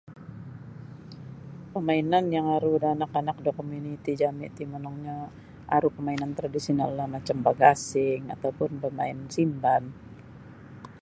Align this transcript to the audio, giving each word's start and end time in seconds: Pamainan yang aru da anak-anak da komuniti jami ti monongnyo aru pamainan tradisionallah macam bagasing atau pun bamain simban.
Pamainan 1.73 2.25
yang 2.35 2.47
aru 2.57 2.73
da 2.83 2.89
anak-anak 2.95 3.37
da 3.45 3.51
komuniti 3.59 4.11
jami 4.21 4.47
ti 4.55 4.63
monongnyo 4.71 5.17
aru 5.75 5.87
pamainan 5.95 6.31
tradisionallah 6.37 7.05
macam 7.15 7.37
bagasing 7.47 8.21
atau 8.35 8.49
pun 8.57 8.71
bamain 8.81 9.19
simban. 9.35 9.83